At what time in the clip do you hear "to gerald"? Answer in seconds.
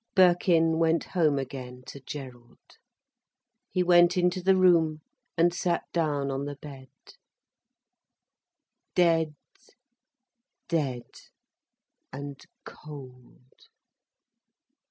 1.85-2.57